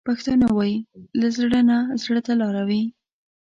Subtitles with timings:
[0.07, 0.77] پښتانه وايي:
[1.19, 2.83] له زړه نه زړه ته لارې وي.